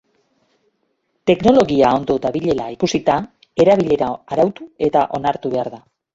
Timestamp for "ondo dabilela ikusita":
1.97-3.19